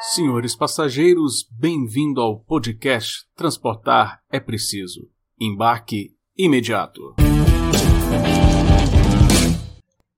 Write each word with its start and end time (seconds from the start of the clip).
Senhores 0.00 0.54
passageiros, 0.54 1.48
bem-vindo 1.50 2.20
ao 2.20 2.40
podcast 2.40 3.24
Transportar 3.34 4.20
é 4.30 4.38
Preciso. 4.38 5.08
Embarque 5.40 6.10
imediato. 6.36 7.14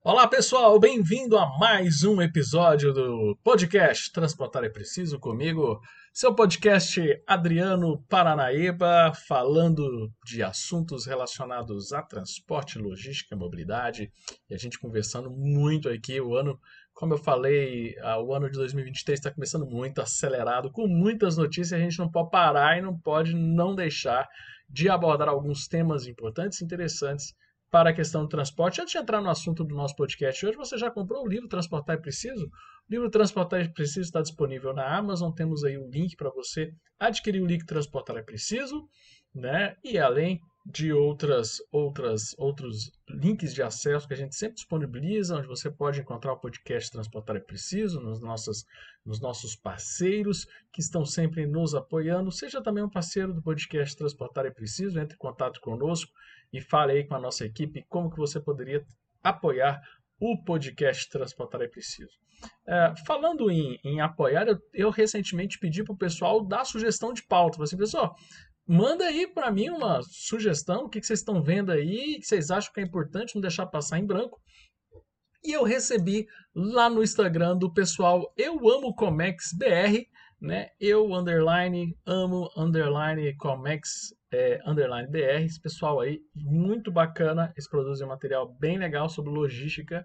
Olá 0.03 0.27
pessoal, 0.27 0.79
bem-vindo 0.79 1.37
a 1.37 1.57
mais 1.57 2.03
um 2.03 2.21
episódio 2.21 2.93
do 2.93 3.37
podcast 3.43 4.11
Transportar 4.11 4.63
é 4.63 4.69
Preciso 4.69 5.19
comigo, 5.19 5.79
seu 6.13 6.33
podcast 6.33 7.01
Adriano 7.27 8.01
Paranaíba, 8.09 9.11
falando 9.27 10.09
de 10.25 10.41
assuntos 10.41 11.05
relacionados 11.05 11.91
a 11.93 12.01
transporte, 12.01 12.79
logística 12.79 13.35
e 13.35 13.37
mobilidade. 13.37 14.11
E 14.49 14.55
a 14.55 14.57
gente 14.57 14.79
conversando 14.79 15.29
muito 15.29 15.89
aqui, 15.89 16.19
o 16.19 16.35
ano 16.35 16.57
como 16.97 17.13
eu 17.13 17.17
falei, 17.19 17.93
o 18.25 18.33
ano 18.33 18.49
de 18.49 18.57
2023 18.57 19.19
está 19.19 19.31
começando 19.31 19.67
muito 19.67 20.01
acelerado, 20.01 20.71
com 20.71 20.87
muitas 20.87 21.37
notícias. 21.37 21.79
A 21.79 21.83
gente 21.83 21.99
não 21.99 22.09
pode 22.09 22.31
parar 22.31 22.75
e 22.75 22.81
não 22.81 22.99
pode 22.99 23.35
não 23.35 23.75
deixar 23.75 24.27
de 24.67 24.89
abordar 24.89 25.29
alguns 25.29 25.67
temas 25.67 26.07
importantes 26.07 26.59
e 26.59 26.65
interessantes 26.65 27.35
para 27.69 27.91
a 27.91 27.93
questão 27.93 28.23
do 28.23 28.27
transporte. 28.27 28.81
Antes 28.81 28.93
de 28.93 28.97
entrar 28.97 29.21
no 29.21 29.29
assunto 29.29 29.63
do 29.63 29.75
nosso 29.75 29.95
podcast 29.95 30.43
hoje, 30.43 30.57
você 30.57 30.75
já 30.75 30.89
comprou 30.89 31.23
o 31.23 31.27
livro 31.27 31.47
Transportar 31.47 31.97
é 31.97 31.99
Preciso? 31.99 32.45
O 32.45 32.91
livro 32.91 33.11
Transportar 33.11 33.61
é 33.61 33.67
Preciso 33.67 34.01
está 34.01 34.19
disponível 34.19 34.73
na 34.73 34.97
Amazon. 34.97 35.31
Temos 35.31 35.63
aí 35.63 35.77
o 35.77 35.85
um 35.85 35.89
link 35.91 36.15
para 36.15 36.31
você 36.31 36.71
adquirir 36.99 37.43
o 37.43 37.45
link 37.45 37.63
Transportar 37.63 38.17
é 38.17 38.23
Preciso, 38.23 38.89
né? 39.35 39.75
E 39.83 39.99
além 39.99 40.39
de 40.69 40.91
outras, 40.91 41.61
outras, 41.71 42.35
outros 42.37 42.91
links 43.09 43.53
de 43.53 43.63
acesso 43.63 44.05
que 44.05 44.13
a 44.13 44.17
gente 44.17 44.35
sempre 44.35 44.55
disponibiliza, 44.55 45.37
onde 45.37 45.47
você 45.47 45.71
pode 45.71 46.01
encontrar 46.01 46.33
o 46.33 46.39
podcast 46.39 46.91
Transportar 46.91 47.37
é 47.37 47.39
Preciso, 47.39 48.01
nos, 48.01 48.19
nossas, 48.19 48.65
nos 49.05 49.21
nossos 49.21 49.55
parceiros 49.55 50.45
que 50.73 50.81
estão 50.81 51.05
sempre 51.05 51.47
nos 51.47 51.73
apoiando. 51.73 52.31
Seja 52.33 52.61
também 52.61 52.83
um 52.83 52.89
parceiro 52.89 53.33
do 53.33 53.41
podcast 53.41 53.95
Transportar 53.95 54.45
é 54.45 54.51
Preciso, 54.51 54.99
entre 54.99 55.15
em 55.15 55.19
contato 55.19 55.61
conosco 55.61 56.11
e 56.51 56.59
fale 56.59 56.91
aí 56.91 57.05
com 57.05 57.15
a 57.15 57.19
nossa 57.19 57.45
equipe 57.45 57.85
como 57.87 58.11
que 58.11 58.17
você 58.17 58.37
poderia 58.37 58.85
apoiar 59.23 59.81
o 60.19 60.43
podcast 60.43 61.09
Transportar 61.09 61.61
é 61.61 61.67
Preciso. 61.67 62.11
É, 62.67 62.93
falando 63.05 63.49
em, 63.49 63.79
em 63.83 64.01
apoiar, 64.01 64.47
eu, 64.47 64.59
eu, 64.73 64.89
recentemente 64.89 65.57
pedi 65.57 65.83
para 65.83 65.93
o 65.93 65.97
pessoal 65.97 66.45
dar 66.45 66.65
sugestão 66.65 67.13
de 67.13 67.23
pauta. 67.23 67.57
Falei 67.57 67.65
assim, 67.65 67.77
pessoal, 67.77 68.15
manda 68.67 69.05
aí 69.05 69.25
para 69.27 69.49
mim 69.49 69.69
uma 69.69 70.01
sugestão, 70.03 70.85
o 70.85 70.89
que, 70.89 70.99
que 70.99 71.07
vocês 71.07 71.19
estão 71.19 71.41
vendo 71.41 71.71
aí, 71.71 72.17
que 72.19 72.27
vocês 72.27 72.51
acham 72.51 72.73
que 72.73 72.81
é 72.81 72.83
importante 72.83 73.35
não 73.35 73.41
deixar 73.41 73.65
passar 73.67 73.99
em 73.99 74.05
branco. 74.05 74.41
E 75.43 75.53
eu 75.53 75.63
recebi 75.63 76.27
lá 76.53 76.89
no 76.89 77.01
Instagram 77.01 77.55
do 77.57 77.73
pessoal 77.73 78.33
Eu 78.35 78.67
Amo 78.69 78.93
Comex 78.93 79.53
BR, 79.57 80.05
né? 80.41 80.69
Eu 80.79 81.13
underline 81.13 81.95
amo 82.05 82.49
underline 82.57 83.35
Comex 83.37 84.13
é, 84.31 84.59
underline 84.65 85.09
BR. 85.09 85.45
Esse 85.45 85.61
pessoal 85.61 85.99
aí, 85.99 86.19
muito 86.35 86.91
bacana, 86.91 87.51
eles 87.55 87.69
produzem 87.69 88.05
um 88.05 88.09
material 88.09 88.53
bem 88.59 88.77
legal 88.77 89.07
sobre 89.07 89.31
logística. 89.31 90.03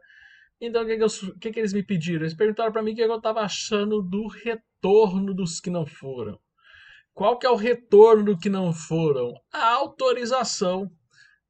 Então, 0.61 0.85
o 0.85 0.87
que, 0.87 0.97
que, 0.97 1.05
o 1.05 1.39
que, 1.39 1.53
que 1.53 1.59
eles 1.59 1.73
me 1.73 1.83
pediram? 1.83 2.23
Eles 2.23 2.37
perguntaram 2.37 2.71
para 2.71 2.83
mim 2.83 2.93
o 2.93 2.95
que 2.95 3.03
eu 3.03 3.17
estava 3.17 3.41
achando 3.41 4.01
do 4.01 4.29
retorno 4.29 5.35
dos 5.35 5.61
que 5.61 5.71
não 5.71 5.85
foram. 5.85 6.39
Qual 7.15 7.39
que 7.39 7.47
é 7.47 7.51
o 7.51 7.57
retorno 7.57 8.25
do 8.25 8.39
que 8.39 8.49
não 8.49 8.73
foram? 8.73 9.35
A 9.53 9.73
autorização 9.75 10.91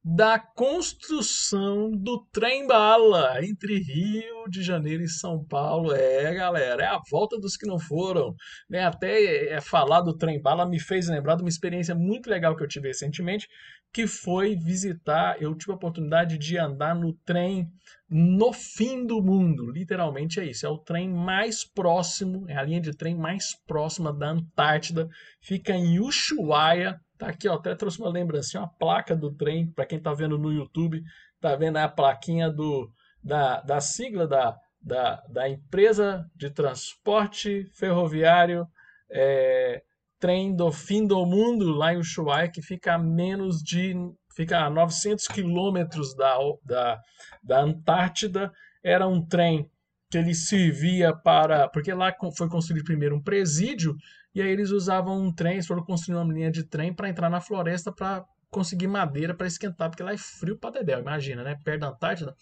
da 0.03 0.37
construção 0.37 1.89
do 1.91 2.25
trem-bala 2.31 3.39
entre 3.41 3.79
Rio 3.79 4.49
de 4.49 4.61
Janeiro 4.61 5.01
e 5.01 5.07
São 5.07 5.45
Paulo. 5.45 5.93
É, 5.93 6.33
galera, 6.33 6.83
é 6.83 6.87
a 6.87 6.99
volta 7.09 7.39
dos 7.39 7.55
que 7.55 7.65
não 7.65 7.79
foram. 7.79 8.35
Né? 8.69 8.83
Até 8.83 9.53
é, 9.53 9.61
falar 9.61 10.01
do 10.01 10.15
trem-bala 10.15 10.67
me 10.67 10.79
fez 10.79 11.07
lembrar 11.07 11.35
de 11.35 11.43
uma 11.43 11.49
experiência 11.49 11.95
muito 11.95 12.29
legal 12.29 12.53
que 12.55 12.63
eu 12.63 12.67
tive 12.67 12.89
recentemente, 12.89 13.47
que 13.93 14.05
foi 14.05 14.55
visitar, 14.55 15.41
eu 15.41 15.55
tive 15.55 15.71
a 15.71 15.75
oportunidade 15.75 16.37
de 16.37 16.57
andar 16.57 16.95
no 16.95 17.13
trem 17.25 17.67
no 18.09 18.51
fim 18.51 19.05
do 19.05 19.21
mundo. 19.21 19.71
Literalmente 19.71 20.39
é 20.39 20.45
isso. 20.45 20.65
É 20.65 20.69
o 20.69 20.79
trem 20.79 21.09
mais 21.09 21.63
próximo, 21.63 22.43
é 22.49 22.57
a 22.57 22.63
linha 22.63 22.81
de 22.81 22.95
trem 22.95 23.15
mais 23.15 23.55
próxima 23.65 24.11
da 24.11 24.31
Antártida. 24.31 25.07
Fica 25.41 25.73
em 25.73 25.99
Ushuaia. 25.99 26.99
Tá 27.23 27.29
aqui, 27.29 27.47
ó, 27.47 27.53
até 27.53 27.73
trouxe 27.73 27.99
uma 27.99 28.09
lembrancinha, 28.09 28.63
uma 28.63 28.67
placa 28.67 29.15
do 29.15 29.31
trem, 29.33 29.65
para 29.71 29.85
quem 29.85 29.97
tá 29.97 30.13
vendo 30.13 30.37
no 30.37 30.51
YouTube, 30.51 31.01
tá 31.39 31.55
vendo 31.55 31.77
a 31.77 31.87
plaquinha 31.87 32.49
do, 32.49 32.91
da, 33.23 33.61
da 33.61 33.79
sigla 33.79 34.27
da, 34.27 34.57
da, 34.81 35.23
da 35.29 35.47
empresa 35.47 36.29
de 36.35 36.49
transporte 36.49 37.65
ferroviário 37.75 38.67
é, 39.09 39.81
trem 40.19 40.53
do 40.53 40.69
fim 40.69 41.07
do 41.07 41.25
mundo 41.25 41.71
lá 41.71 41.93
em 41.93 41.97
Ushuaia, 41.97 42.51
que 42.51 42.61
fica 42.61 42.95
a 42.95 42.97
menos 42.97 43.63
de 43.63 43.95
fica 44.35 44.59
a 44.59 44.69
900 44.69 45.25
quilômetros 45.29 46.13
da, 46.15 46.35
da, 46.61 47.01
da 47.41 47.61
Antártida. 47.61 48.51
Era 48.83 49.07
um 49.07 49.25
trem 49.25 49.71
que 50.11 50.17
ele 50.17 50.35
servia 50.35 51.15
para. 51.15 51.69
Porque 51.69 51.93
lá 51.93 52.13
foi 52.35 52.49
construído 52.49 52.83
primeiro 52.83 53.15
um 53.15 53.23
presídio, 53.23 53.95
e 54.33 54.41
aí 54.41 54.49
eles 54.49 54.71
usavam 54.71 55.21
um 55.21 55.33
trem, 55.33 55.53
eles 55.53 55.67
foram 55.67 55.83
construir 55.83 56.15
uma 56.15 56.33
linha 56.33 56.51
de 56.51 56.67
trem 56.67 56.93
para 56.93 57.09
entrar 57.09 57.29
na 57.29 57.39
floresta 57.39 57.91
para 57.91 58.23
conseguir 58.49 58.87
madeira 58.87 59.35
para 59.35 59.47
esquentar, 59.47 59.89
porque 59.89 60.03
lá 60.03 60.13
é 60.13 60.17
frio 60.17 60.57
para 60.57 60.79
dedéu, 60.79 60.99
imagina, 60.99 61.43
né? 61.43 61.55
Perto 61.63 61.81
da 61.81 61.89
Antártida. 61.89 62.35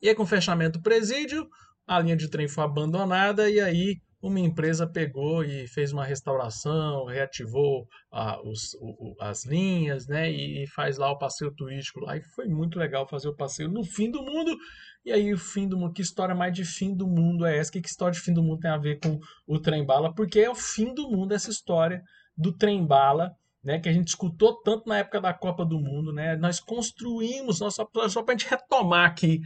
E 0.00 0.08
aí, 0.08 0.14
com 0.14 0.22
o 0.22 0.26
fechamento 0.26 0.78
do 0.78 0.82
presídio, 0.82 1.48
a 1.86 2.00
linha 2.00 2.16
de 2.16 2.28
trem 2.28 2.48
foi 2.48 2.64
abandonada, 2.64 3.50
e 3.50 3.60
aí 3.60 3.96
uma 4.22 4.38
empresa 4.38 4.86
pegou 4.86 5.44
e 5.44 5.66
fez 5.66 5.92
uma 5.92 6.04
restauração, 6.04 7.06
reativou 7.06 7.88
ah, 8.12 8.40
os, 8.42 8.72
o, 8.80 9.16
as 9.20 9.44
linhas, 9.44 10.06
né? 10.06 10.30
E, 10.30 10.62
e, 10.62 10.66
faz 10.68 10.96
lá 10.96 11.10
o 11.10 11.18
passeio 11.18 11.52
turístico 11.52 12.00
lá. 12.00 12.16
E 12.16 12.22
foi 12.22 12.46
muito 12.46 12.78
legal 12.78 13.06
fazer 13.08 13.28
o 13.28 13.34
passeio 13.34 13.68
no 13.68 13.82
fim 13.82 14.10
do 14.10 14.22
mundo. 14.22 14.56
E 15.04 15.10
aí, 15.10 15.34
o 15.34 15.38
fim 15.38 15.68
do 15.68 15.76
mundo, 15.76 15.92
que 15.92 16.02
história 16.02 16.36
mais 16.36 16.54
de 16.54 16.64
fim 16.64 16.94
do 16.94 17.08
mundo 17.08 17.44
é 17.44 17.58
essa? 17.58 17.72
Que, 17.72 17.80
que 17.80 17.88
história 17.88 18.14
de 18.14 18.20
fim 18.20 18.32
do 18.32 18.44
mundo 18.44 18.60
tem 18.60 18.70
a 18.70 18.78
ver 18.78 19.00
com 19.00 19.18
o 19.44 19.58
trem 19.58 19.84
bala? 19.84 20.14
Porque 20.14 20.38
é 20.38 20.48
o 20.48 20.54
fim 20.54 20.94
do 20.94 21.10
mundo 21.10 21.32
essa 21.32 21.50
história 21.50 22.00
do 22.36 22.56
trem 22.56 22.86
bala 22.86 23.32
né, 23.62 23.78
que 23.78 23.88
a 23.88 23.92
gente 23.92 24.08
escutou 24.08 24.56
tanto 24.62 24.88
na 24.88 24.98
época 24.98 25.20
da 25.20 25.32
Copa 25.32 25.64
do 25.64 25.78
Mundo, 25.78 26.12
né? 26.12 26.36
Nós 26.36 26.58
construímos, 26.58 27.58
só, 27.58 27.70
só 27.70 27.84
para 27.84 28.04
a 28.04 28.36
gente 28.36 28.50
retomar 28.50 29.06
aqui, 29.08 29.40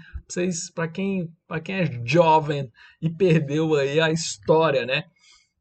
para 0.74 0.88
quem, 0.88 1.30
quem 1.62 1.74
é 1.74 2.02
jovem 2.04 2.72
e 3.00 3.10
perdeu 3.10 3.74
aí 3.74 4.00
a 4.00 4.10
história, 4.10 4.86
né? 4.86 5.04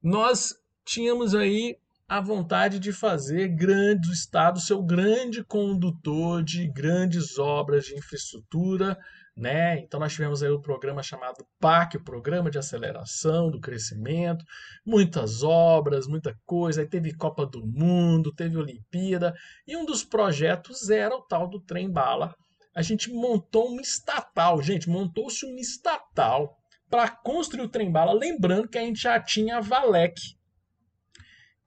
Nós 0.02 0.56
tínhamos 0.86 1.36
aí 1.36 1.78
a 2.08 2.22
vontade 2.22 2.80
de 2.80 2.94
fazer 2.94 3.50
grande 3.50 4.10
o 4.10 4.14
Estado 4.14 4.60
seu 4.60 4.82
grande 4.82 5.44
condutor 5.44 6.44
de 6.44 6.68
grandes 6.68 7.38
obras 7.38 7.86
de 7.86 7.96
infraestrutura, 7.96 8.98
né? 9.36 9.80
Então 9.80 10.00
nós 10.00 10.14
tivemos 10.14 10.42
aí 10.42 10.50
o 10.50 10.62
programa 10.62 11.04
chamado 11.04 11.46
PAC, 11.60 11.98
o 11.98 12.04
Programa 12.04 12.50
de 12.50 12.58
Aceleração 12.58 13.52
do 13.52 13.60
Crescimento, 13.60 14.46
muitas 14.86 15.44
obras, 15.44 16.08
muita 16.08 16.38
coisa, 16.46 16.82
aí 16.82 16.88
teve 16.88 17.14
Copa 17.14 17.46
do 17.46 17.66
Mundo, 17.66 18.34
teve 18.34 18.58
Olimpíada, 18.58 19.36
e 19.68 19.76
um 19.76 19.86
dos 19.86 20.04
projetos 20.04 20.90
era 20.90 21.14
o 21.14 21.22
tal 21.22 21.50
do 21.50 21.60
trem 21.60 21.92
bala. 21.92 22.34
A 22.74 22.82
gente 22.82 23.12
montou 23.12 23.68
uma 23.68 23.82
estatal, 23.82 24.62
gente, 24.62 24.90
montou-se 24.90 25.46
uma 25.46 25.60
estatal 25.60 26.58
para 26.90 27.10
construir 27.10 27.64
o 27.64 27.70
trem 27.70 27.92
bala, 27.92 28.14
lembrando 28.14 28.70
que 28.70 28.78
a 28.78 28.82
gente 28.82 29.02
já 29.02 29.20
tinha 29.20 29.58
a 29.58 29.62
Valec, 29.62 30.22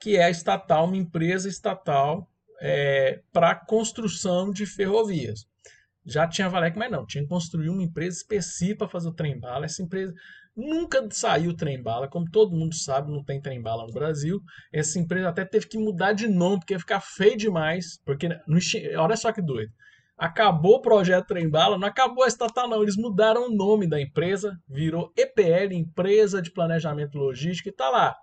que 0.00 0.16
é 0.16 0.24
a 0.24 0.30
estatal, 0.30 0.86
uma 0.86 0.96
empresa 0.96 1.48
estatal 1.48 2.26
é, 2.60 3.20
para 3.32 3.54
construção 3.54 4.50
de 4.50 4.64
ferrovias. 4.64 5.46
Já 6.08 6.26
tinha 6.26 6.48
Valec, 6.48 6.76
mas 6.78 6.91
não, 6.91 7.04
tinha 7.04 7.22
que 7.22 7.28
construir 7.28 7.69
uma 7.69 7.82
empresa 7.82 8.16
específica 8.16 8.78
para 8.78 8.88
fazer 8.88 9.08
o 9.08 9.14
trem-bala. 9.14 9.66
Essa 9.66 9.82
empresa 9.82 10.14
nunca 10.56 11.06
saiu 11.10 11.54
trem-bala, 11.54 12.09
como 12.09 12.30
todo 12.30 12.56
mundo 12.56 12.74
sabe, 12.74 13.12
não 13.12 13.22
tem 13.22 13.42
trem-bala 13.42 13.86
no 13.86 13.92
Brasil. 13.92 14.41
Essa 14.72 14.98
empresa 14.98 15.28
até 15.28 15.44
teve 15.44 15.68
que 15.68 15.77
mudar 15.77 16.12
de 16.12 16.27
nome, 16.27 16.60
porque 16.60 16.72
ia 16.72 16.80
ficar 16.80 17.00
feio 17.00 17.36
demais. 17.36 18.00
Porque, 18.06 18.27
olha 18.97 19.16
só 19.16 19.30
que 19.30 19.42
doido. 19.42 19.71
Acabou 20.16 20.77
o 20.77 20.83
projeto 20.83 21.28
Trem-Bala, 21.28 21.78
não 21.78 21.86
acabou 21.86 22.24
a 22.24 22.28
estatal, 22.28 22.66
não. 22.68 22.83
Eles 22.83 22.97
mudaram 22.97 23.47
o 23.47 23.54
nome 23.54 23.86
da 23.86 24.00
empresa, 24.00 24.59
virou 24.68 25.12
EPL, 25.16 25.72
Empresa 25.72 26.42
de 26.42 26.50
Planejamento 26.50 27.16
Logístico, 27.16 27.68
e 27.68 27.72
tá 27.72 27.88
lá 27.88 28.16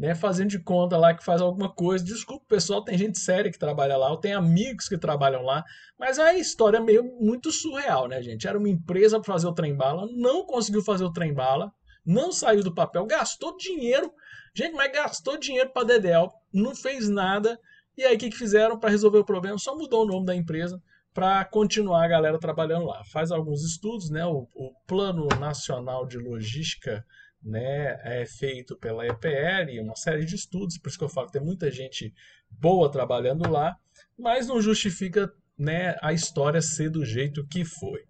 né, 0.00 0.14
fazendo 0.14 0.48
de 0.48 0.58
conta 0.58 0.96
lá 0.96 1.12
que 1.12 1.22
faz 1.22 1.42
alguma 1.42 1.68
coisa. 1.68 2.02
Desculpa, 2.02 2.42
pessoal, 2.48 2.82
tem 2.82 2.96
gente 2.96 3.18
séria 3.18 3.52
que 3.52 3.58
trabalha 3.58 3.98
lá, 3.98 4.08
eu 4.08 4.16
tenho 4.16 4.38
amigos 4.38 4.88
que 4.88 4.96
trabalham 4.96 5.42
lá, 5.42 5.62
mas 5.98 6.18
é 6.18 6.22
a 6.22 6.38
história 6.38 6.80
meio 6.80 7.04
muito 7.20 7.52
surreal, 7.52 8.08
né, 8.08 8.22
gente? 8.22 8.48
Era 8.48 8.58
uma 8.58 8.70
empresa 8.70 9.20
para 9.20 9.30
fazer 9.30 9.46
o 9.46 9.52
trem 9.52 9.76
bala, 9.76 10.08
não 10.10 10.46
conseguiu 10.46 10.82
fazer 10.82 11.04
o 11.04 11.12
trem 11.12 11.34
bala, 11.34 11.70
não 12.04 12.32
saiu 12.32 12.64
do 12.64 12.74
papel, 12.74 13.04
gastou 13.04 13.54
dinheiro, 13.58 14.10
gente, 14.54 14.74
mas 14.74 14.90
gastou 14.90 15.36
dinheiro 15.36 15.68
para 15.68 15.86
Dedel, 15.86 16.32
não 16.50 16.74
fez 16.74 17.06
nada. 17.06 17.60
E 17.94 18.02
aí 18.02 18.16
o 18.16 18.18
que, 18.18 18.30
que 18.30 18.38
fizeram 18.38 18.78
para 18.78 18.88
resolver 18.88 19.18
o 19.18 19.24
problema? 19.24 19.58
Só 19.58 19.76
mudou 19.76 20.04
o 20.04 20.06
nome 20.06 20.24
da 20.24 20.34
empresa 20.34 20.80
para 21.12 21.44
continuar 21.44 22.06
a 22.06 22.08
galera 22.08 22.38
trabalhando 22.38 22.86
lá. 22.86 23.04
Faz 23.12 23.30
alguns 23.30 23.62
estudos, 23.62 24.08
né? 24.08 24.24
O, 24.24 24.48
o 24.54 24.72
Plano 24.86 25.28
Nacional 25.38 26.06
de 26.06 26.16
Logística 26.16 27.04
né, 27.42 27.98
é 28.04 28.26
feito 28.26 28.76
pela 28.76 29.06
EPL, 29.06 29.80
uma 29.82 29.96
série 29.96 30.24
de 30.24 30.34
estudos, 30.34 30.78
por 30.78 30.88
isso 30.88 30.98
que 30.98 31.04
eu 31.04 31.08
falo 31.08 31.26
que 31.26 31.32
tem 31.32 31.42
muita 31.42 31.70
gente 31.70 32.12
boa 32.50 32.90
trabalhando 32.90 33.50
lá, 33.50 33.76
mas 34.18 34.46
não 34.46 34.60
justifica 34.60 35.32
né, 35.58 35.96
a 36.02 36.12
história 36.12 36.60
ser 36.60 36.90
do 36.90 37.04
jeito 37.04 37.46
que 37.46 37.64
foi. 37.64 38.04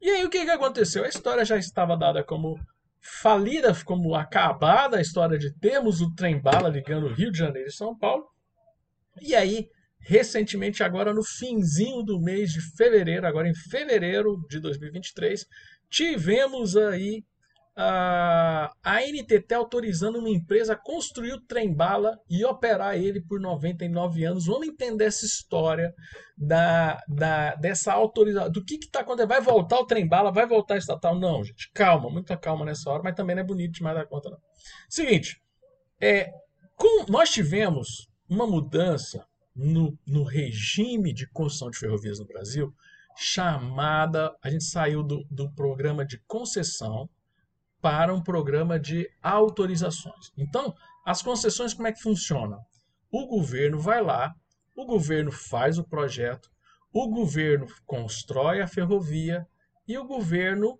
E 0.00 0.08
aí 0.08 0.24
o 0.24 0.30
que, 0.30 0.44
que 0.44 0.50
aconteceu? 0.50 1.04
A 1.04 1.08
história 1.08 1.44
já 1.44 1.56
estava 1.56 1.96
dada 1.96 2.24
como 2.24 2.58
falida, 3.00 3.74
como 3.84 4.14
acabada, 4.14 4.98
a 4.98 5.00
história 5.00 5.38
de 5.38 5.52
termos 5.58 6.00
o 6.00 6.14
trem-bala 6.14 6.68
ligando 6.68 7.12
Rio 7.12 7.30
de 7.30 7.38
Janeiro 7.38 7.68
e 7.68 7.72
São 7.72 7.96
Paulo. 7.96 8.26
E 9.20 9.34
aí, 9.34 9.68
recentemente, 9.98 10.82
agora 10.82 11.12
no 11.12 11.22
finzinho 11.22 12.02
do 12.02 12.20
mês 12.20 12.52
de 12.52 12.60
fevereiro, 12.76 13.26
agora 13.26 13.48
em 13.48 13.54
fevereiro 13.54 14.42
de 14.48 14.60
2023, 14.60 15.46
tivemos 15.88 16.76
aí 16.76 17.24
a, 17.76 18.70
NTT 18.84 19.54
autorizando 19.54 20.18
uma 20.18 20.28
empresa 20.28 20.72
a 20.72 20.76
construir 20.76 21.32
o 21.32 21.40
trem-bala 21.40 22.18
e 22.28 22.44
operar 22.44 22.96
ele 22.96 23.20
por 23.20 23.40
99 23.40 24.24
anos. 24.24 24.46
Vamos 24.46 24.68
entender 24.68 25.04
essa 25.04 25.24
história 25.24 25.94
da, 26.36 27.00
da, 27.08 27.54
dessa 27.54 27.92
autorização. 27.92 28.50
Do 28.50 28.64
que 28.64 28.74
está 28.74 29.00
acontecendo? 29.00 29.28
Vai 29.28 29.40
voltar 29.40 29.78
o 29.78 29.86
trem-bala? 29.86 30.32
Vai 30.32 30.46
voltar 30.46 30.74
a 30.74 30.78
estatal? 30.78 31.18
Não, 31.18 31.42
gente. 31.44 31.70
Calma, 31.72 32.10
muita 32.10 32.36
calma 32.36 32.64
nessa 32.64 32.90
hora, 32.90 33.02
mas 33.02 33.14
também 33.14 33.36
não 33.36 33.42
é 33.42 33.46
bonito 33.46 33.74
demais 33.74 33.96
da 33.96 34.06
conta, 34.06 34.30
não. 34.30 34.38
Seguinte, 34.88 35.40
é, 36.00 36.30
com, 36.76 37.06
nós 37.08 37.30
tivemos 37.30 38.08
uma 38.28 38.46
mudança 38.46 39.26
no, 39.54 39.98
no 40.06 40.22
regime 40.22 41.12
de 41.12 41.28
construção 41.30 41.70
de 41.70 41.78
ferrovias 41.78 42.18
no 42.18 42.26
Brasil 42.26 42.72
chamada. 43.16 44.34
A 44.42 44.50
gente 44.50 44.64
saiu 44.64 45.02
do, 45.02 45.24
do 45.30 45.50
programa 45.52 46.04
de 46.04 46.18
concessão 46.26 47.08
para 47.80 48.14
um 48.14 48.22
programa 48.22 48.78
de 48.78 49.08
autorizações. 49.22 50.32
Então, 50.36 50.74
as 51.04 51.22
concessões 51.22 51.74
como 51.74 51.88
é 51.88 51.92
que 51.92 52.02
funciona? 52.02 52.58
O 53.10 53.26
governo 53.26 53.78
vai 53.78 54.02
lá, 54.02 54.34
o 54.76 54.84
governo 54.84 55.32
faz 55.32 55.78
o 55.78 55.84
projeto, 55.84 56.50
o 56.92 57.08
governo 57.08 57.66
constrói 57.86 58.60
a 58.60 58.66
ferrovia 58.66 59.46
e 59.86 59.96
o 59.98 60.06
governo 60.06 60.78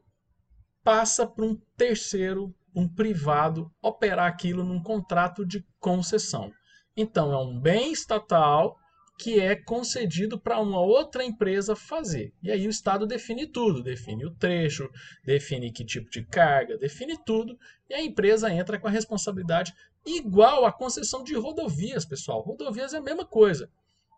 passa 0.83 1.27
para 1.27 1.45
um 1.45 1.57
terceiro, 1.77 2.55
um 2.75 2.89
privado, 2.89 3.71
operar 3.83 4.27
aquilo 4.27 4.65
num 4.65 4.83
contrato 4.83 5.45
de 5.45 5.65
concessão. 5.79 6.53
Então, 6.97 7.33
é 7.33 7.39
um 7.39 7.59
bem 7.59 7.93
estatal 7.93 8.77
que 9.21 9.39
é 9.39 9.55
concedido 9.55 10.41
para 10.41 10.59
uma 10.59 10.81
outra 10.81 11.23
empresa 11.23 11.77
fazer. 11.77 12.33
E 12.43 12.51
aí 12.51 12.67
o 12.67 12.71
Estado 12.71 13.07
define 13.07 13.47
tudo, 13.47 13.83
define 13.83 14.25
o 14.25 14.31
trecho, 14.31 14.89
define 15.23 15.71
que 15.71 15.85
tipo 15.85 16.11
de 16.11 16.25
carga, 16.25 16.79
define 16.79 17.23
tudo, 17.23 17.59
e 17.87 17.93
a 17.93 18.03
empresa 18.03 18.51
entra 18.51 18.81
com 18.81 18.89
a 18.89 18.91
responsabilidade 18.91 19.75
igual 20.07 20.65
à 20.65 20.73
concessão 20.73 21.23
de 21.23 21.35
rodovias, 21.37 22.07
pessoal. 22.07 22.41
Rodovias 22.41 22.95
é 22.95 22.97
a 22.97 23.03
mesma 23.03 23.27
coisa. 23.27 23.69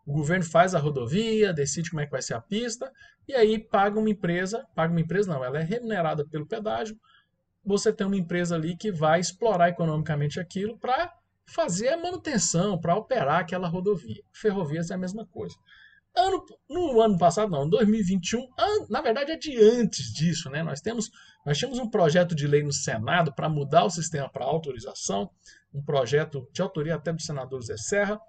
O 0.06 0.12
governo 0.12 0.44
faz 0.44 0.72
a 0.72 0.78
rodovia, 0.78 1.52
decide 1.52 1.90
como 1.90 2.00
é 2.00 2.04
que 2.04 2.12
vai 2.12 2.22
ser 2.22 2.34
a 2.34 2.40
pista, 2.40 2.88
e 3.26 3.34
aí 3.34 3.58
paga 3.58 3.98
uma 3.98 4.10
empresa, 4.10 4.64
paga 4.72 4.92
uma 4.92 5.00
empresa 5.00 5.32
não, 5.32 5.44
ela 5.44 5.58
é 5.58 5.64
remunerada 5.64 6.24
pelo 6.24 6.46
pedágio. 6.46 6.96
Você 7.64 7.92
tem 7.92 8.06
uma 8.06 8.16
empresa 8.16 8.54
ali 8.54 8.76
que 8.76 8.92
vai 8.92 9.18
explorar 9.18 9.68
economicamente 9.68 10.38
aquilo 10.38 10.78
para 10.78 11.12
fazer 11.46 11.88
a 11.88 11.96
manutenção, 11.96 12.78
para 12.78 12.96
operar 12.96 13.40
aquela 13.40 13.68
rodovia. 13.68 14.22
Ferrovias 14.32 14.90
é 14.90 14.94
a 14.94 14.98
mesma 14.98 15.26
coisa. 15.26 15.56
Ano, 16.14 16.44
no 16.68 17.00
ano 17.00 17.16
passado, 17.16 17.50
não, 17.50 17.64
em 17.64 17.70
2021, 17.70 18.40
an, 18.58 18.86
na 18.90 19.00
verdade 19.00 19.32
é 19.32 19.36
de 19.36 19.56
antes 19.58 20.12
disso, 20.12 20.50
né? 20.50 20.62
Nós 20.62 20.80
temos, 20.80 21.10
nós 21.44 21.56
tínhamos 21.56 21.78
um 21.78 21.88
projeto 21.88 22.34
de 22.34 22.46
lei 22.46 22.62
no 22.62 22.72
Senado 22.72 23.34
para 23.34 23.48
mudar 23.48 23.84
o 23.84 23.90
sistema 23.90 24.28
para 24.28 24.44
autorização, 24.44 25.30
um 25.72 25.82
projeto 25.82 26.46
de 26.52 26.60
autoria 26.60 26.96
até 26.96 27.12
do 27.12 27.22
senador 27.22 27.62
Zé 27.62 27.78
Serra. 27.78 28.20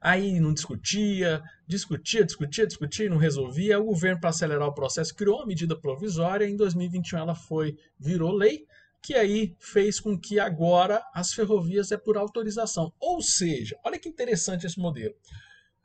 Aí 0.00 0.40
não 0.40 0.52
discutia, 0.52 1.40
discutia, 1.68 2.24
discutia, 2.24 2.66
discutia, 2.66 3.08
não 3.08 3.16
resolvia. 3.16 3.78
O 3.78 3.84
governo, 3.84 4.20
para 4.20 4.30
acelerar 4.30 4.66
o 4.66 4.74
processo, 4.74 5.14
criou 5.14 5.36
uma 5.36 5.46
medida 5.46 5.78
provisória. 5.78 6.44
Em 6.44 6.56
2021 6.56 7.18
ela 7.18 7.36
foi, 7.36 7.76
virou 7.96 8.32
lei 8.32 8.66
que 9.02 9.14
aí 9.14 9.56
fez 9.58 9.98
com 9.98 10.16
que 10.16 10.38
agora 10.38 11.04
as 11.12 11.32
ferrovias 11.34 11.90
é 11.90 11.96
por 11.96 12.16
autorização. 12.16 12.92
Ou 13.00 13.20
seja, 13.20 13.76
olha 13.84 13.98
que 13.98 14.08
interessante 14.08 14.64
esse 14.64 14.78
modelo. 14.78 15.14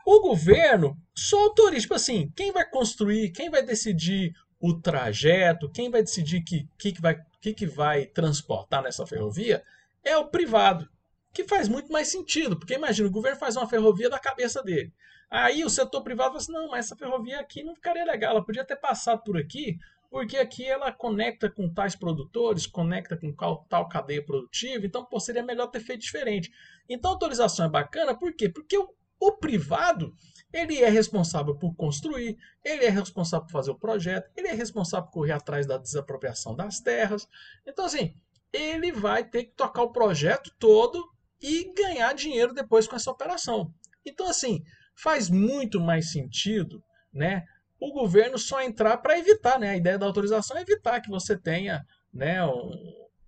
O 0.05 0.21
governo 0.21 0.95
só 1.13 1.37
autoriza, 1.45 1.81
tipo 1.81 1.95
assim, 1.95 2.31
quem 2.35 2.51
vai 2.51 2.69
construir, 2.69 3.31
quem 3.31 3.49
vai 3.49 3.63
decidir 3.63 4.33
o 4.59 4.79
trajeto, 4.79 5.69
quem 5.69 5.89
vai 5.89 6.01
decidir 6.01 6.41
que 6.41 6.69
que, 6.77 6.91
que, 6.93 7.01
vai, 7.01 7.19
que, 7.41 7.53
que 7.53 7.65
vai 7.65 8.05
transportar 8.05 8.83
nessa 8.83 9.05
ferrovia 9.05 9.63
é 10.03 10.15
o 10.15 10.27
privado, 10.27 10.87
que 11.33 11.43
faz 11.43 11.67
muito 11.67 11.91
mais 11.91 12.07
sentido, 12.07 12.57
porque 12.57 12.75
imagina, 12.75 13.07
o 13.07 13.11
governo 13.11 13.37
faz 13.37 13.57
uma 13.57 13.67
ferrovia 13.67 14.09
da 14.09 14.19
cabeça 14.19 14.63
dele. 14.63 14.93
Aí 15.29 15.65
o 15.65 15.69
setor 15.69 16.01
privado 16.01 16.29
fala 16.29 16.37
assim, 16.37 16.53
não, 16.53 16.69
mas 16.69 16.85
essa 16.85 16.95
ferrovia 16.95 17.39
aqui 17.39 17.63
não 17.63 17.75
ficaria 17.75 18.05
legal, 18.05 18.31
ela 18.31 18.45
podia 18.45 18.63
ter 18.63 18.77
passado 18.77 19.21
por 19.23 19.37
aqui, 19.37 19.77
porque 20.09 20.38
aqui 20.38 20.65
ela 20.65 20.92
conecta 20.92 21.50
com 21.50 21.71
tais 21.71 21.95
produtores, 21.95 22.65
conecta 22.65 23.18
com 23.18 23.33
tal 23.68 23.89
cadeia 23.89 24.24
produtiva, 24.24 24.86
então 24.86 25.06
pô, 25.06 25.19
seria 25.19 25.44
melhor 25.44 25.68
ter 25.68 25.80
feito 25.80 26.01
diferente. 26.01 26.51
Então 26.88 27.12
a 27.12 27.13
autorização 27.13 27.65
é 27.65 27.69
bacana, 27.69 28.18
por 28.18 28.33
quê? 28.33 28.50
Porque 28.50 28.77
o, 28.77 28.89
o 29.19 29.31
privado 29.33 30.13
ele 30.54 30.81
é 30.81 30.89
responsável 30.89 31.56
por 31.56 31.75
construir, 31.75 32.38
ele 32.63 32.86
é 32.86 32.89
responsável 32.89 33.45
por 33.45 33.51
fazer 33.51 33.71
o 33.71 33.77
projeto, 33.77 34.30
ele 34.36 34.48
é 34.48 34.54
responsável 34.54 35.06
por 35.07 35.13
correr 35.13 35.33
atrás 35.33 35.68
da 35.68 35.77
desapropriação 35.77 36.56
das 36.56 36.80
terras. 36.80 37.27
Então, 37.65 37.86
assim, 37.86 38.15
ele 38.53 38.92
vai 38.92 39.24
ter 39.24 39.45
que 39.45 39.51
tocar 39.51 39.83
o 39.83 39.92
projeto 39.92 40.51
todo 40.57 41.03
e 41.42 41.71
ganhar 41.74 42.13
dinheiro 42.13 42.53
depois 42.53 42.88
com 42.88 42.95
essa 42.95 43.12
operação. 43.12 43.74
Então, 44.06 44.27
assim, 44.27 44.63
faz 44.95 45.30
muito 45.30 45.80
mais 45.80 46.12
sentido, 46.12 46.81
né? 47.13 47.45
O 47.79 47.91
governo 47.91 48.38
só 48.38 48.62
entrar 48.62 48.97
para 48.97 49.18
evitar, 49.18 49.59
né? 49.59 49.71
A 49.71 49.77
ideia 49.77 49.97
da 49.97 50.06
autorização 50.06 50.57
é 50.57 50.62
evitar 50.62 51.01
que 51.01 51.09
você 51.09 51.38
tenha, 51.38 51.85
né, 52.13 52.44
um, 52.45 52.71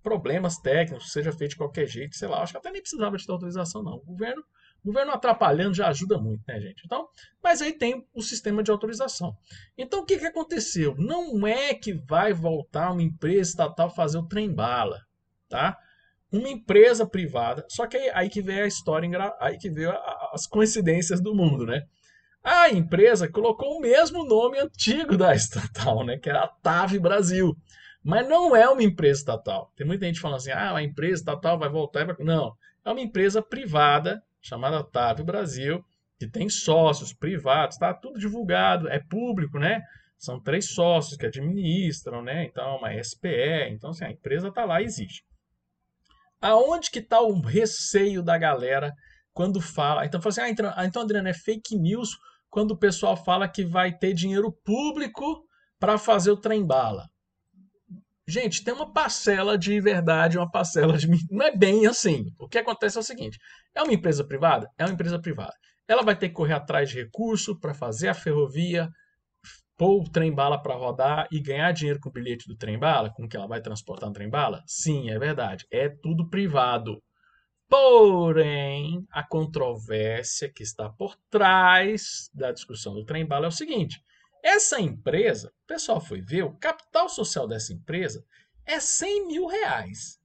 problemas 0.02 0.58
técnicos, 0.58 1.12
seja 1.12 1.32
feito 1.32 1.50
de 1.50 1.56
qualquer 1.56 1.86
jeito, 1.86 2.16
sei 2.16 2.28
lá. 2.28 2.42
Acho 2.42 2.52
que 2.52 2.58
até 2.58 2.70
nem 2.70 2.80
precisava 2.80 3.16
de 3.16 3.30
autorização, 3.30 3.82
não. 3.82 3.94
O 3.96 4.04
governo, 4.04 4.42
o 4.82 4.86
governo 4.88 5.12
atrapalhando 5.12 5.74
já 5.74 5.88
ajuda 5.88 6.18
muito, 6.18 6.42
né, 6.48 6.60
gente? 6.60 6.82
Então, 6.84 7.08
mas 7.42 7.62
aí 7.62 7.72
tem 7.72 8.06
o 8.14 8.22
sistema 8.22 8.62
de 8.62 8.70
autorização. 8.70 9.36
Então, 9.76 10.00
o 10.00 10.04
que, 10.04 10.18
que 10.18 10.26
aconteceu? 10.26 10.94
Não 10.96 11.46
é 11.46 11.74
que 11.74 11.92
vai 11.92 12.32
voltar 12.32 12.92
uma 12.92 13.02
empresa 13.02 13.50
estatal 13.50 13.90
fazer 13.94 14.18
o 14.18 14.26
trem-bala, 14.26 15.00
tá? 15.48 15.76
Uma 16.32 16.48
empresa 16.48 17.06
privada, 17.06 17.66
só 17.68 17.86
que 17.86 17.96
aí, 17.96 18.10
aí 18.14 18.30
que 18.30 18.40
vem 18.40 18.60
a 18.60 18.66
história, 18.66 19.10
aí 19.40 19.58
que 19.58 19.68
veio 19.68 19.92
as 20.32 20.46
coincidências 20.46 21.20
do 21.20 21.34
mundo, 21.34 21.66
né? 21.66 21.84
A 22.42 22.70
empresa 22.70 23.30
colocou 23.30 23.76
o 23.76 23.80
mesmo 23.80 24.24
nome 24.24 24.58
antigo 24.58 25.16
da 25.16 25.34
estatal, 25.34 26.04
né, 26.04 26.18
que 26.18 26.28
era 26.28 26.44
a 26.44 26.48
TAV 26.48 26.98
Brasil. 26.98 27.54
Mas 28.02 28.26
não 28.26 28.56
é 28.56 28.66
uma 28.68 28.82
empresa 28.82 29.20
estatal. 29.20 29.70
Tem 29.76 29.86
muita 29.86 30.06
gente 30.06 30.20
falando 30.20 30.38
assim: 30.38 30.52
ah, 30.52 30.74
a 30.74 30.82
empresa 30.82 31.20
estatal 31.20 31.58
vai 31.58 31.68
voltar. 31.68 32.06
Vai... 32.06 32.16
Não. 32.20 32.54
É 32.84 32.90
uma 32.90 33.00
empresa 33.00 33.42
privada 33.42 34.22
chamada 34.40 34.82
TAV 34.82 35.22
Brasil, 35.22 35.84
que 36.18 36.26
tem 36.26 36.48
sócios 36.48 37.12
privados, 37.12 37.76
está 37.76 37.92
tudo 37.92 38.18
divulgado, 38.18 38.88
é 38.88 38.98
público, 38.98 39.58
né? 39.58 39.82
São 40.16 40.40
três 40.40 40.72
sócios 40.72 41.16
que 41.16 41.26
administram, 41.26 42.22
né? 42.22 42.44
Então, 42.44 42.76
uma 42.76 42.92
SPE. 43.02 43.68
Então, 43.70 43.90
assim, 43.90 44.04
a 44.04 44.10
empresa 44.10 44.48
está 44.48 44.64
lá 44.64 44.80
e 44.80 44.84
existe. 44.84 45.24
Aonde 46.40 46.90
que 46.90 47.00
está 47.00 47.20
o 47.20 47.40
receio 47.40 48.22
da 48.22 48.38
galera 48.38 48.94
quando 49.40 49.58
fala? 49.58 50.04
Então, 50.04 50.20
fala 50.20 50.32
assim, 50.32 50.40
ah, 50.42 50.50
então, 50.50 50.72
ah, 50.76 50.84
então 50.84 51.00
Adriano, 51.00 51.26
é 51.26 51.32
fake 51.32 51.74
news 51.74 52.10
quando 52.50 52.72
o 52.72 52.78
pessoal 52.78 53.16
fala 53.16 53.48
que 53.48 53.64
vai 53.64 53.90
ter 53.90 54.12
dinheiro 54.12 54.52
público 54.62 55.46
para 55.78 55.96
fazer 55.96 56.30
o 56.30 56.36
trem 56.36 56.62
bala. 56.62 57.06
Gente, 58.28 58.62
tem 58.62 58.74
uma 58.74 58.92
parcela 58.92 59.56
de 59.56 59.80
verdade, 59.80 60.36
uma 60.36 60.50
parcela 60.50 60.98
de. 60.98 61.08
Não 61.30 61.46
é 61.46 61.56
bem 61.56 61.86
assim. 61.86 62.26
O 62.38 62.46
que 62.46 62.58
acontece 62.58 62.98
é 62.98 63.00
o 63.00 63.02
seguinte: 63.02 63.38
é 63.74 63.82
uma 63.82 63.94
empresa 63.94 64.22
privada? 64.22 64.68
É 64.76 64.84
uma 64.84 64.92
empresa 64.92 65.18
privada. 65.18 65.54
Ela 65.88 66.02
vai 66.02 66.14
ter 66.14 66.28
que 66.28 66.34
correr 66.34 66.52
atrás 66.52 66.90
de 66.90 66.96
recurso 66.96 67.58
para 67.58 67.72
fazer 67.72 68.08
a 68.08 68.14
ferrovia, 68.14 68.90
pôr 69.74 70.02
o 70.02 70.10
trem-bala 70.10 70.60
para 70.60 70.74
rodar 70.74 71.26
e 71.32 71.40
ganhar 71.40 71.72
dinheiro 71.72 71.98
com 71.98 72.10
o 72.10 72.12
bilhete 72.12 72.46
do 72.46 72.58
trem-bala, 72.58 73.10
com 73.10 73.26
que 73.26 73.38
ela 73.38 73.48
vai 73.48 73.62
transportar 73.62 74.06
um 74.06 74.12
trem-bala? 74.12 74.62
Sim, 74.66 75.08
é 75.08 75.18
verdade. 75.18 75.64
É 75.72 75.88
tudo 75.88 76.28
privado. 76.28 77.00
Porém, 77.70 79.06
a 79.12 79.22
controvérsia 79.22 80.52
que 80.52 80.64
está 80.64 80.90
por 80.90 81.16
trás 81.30 82.28
da 82.34 82.50
discussão 82.50 82.92
do 82.92 83.04
trem-bala 83.04 83.46
é 83.46 83.48
o 83.48 83.52
seguinte: 83.52 84.02
essa 84.42 84.80
empresa, 84.80 85.52
o 85.62 85.66
pessoal 85.68 86.00
foi 86.00 86.20
ver, 86.20 86.42
o 86.42 86.58
capital 86.58 87.08
social 87.08 87.46
dessa 87.46 87.72
empresa 87.72 88.24
é 88.66 88.80
100 88.80 89.28
mil 89.28 89.46
reais. 89.46 90.18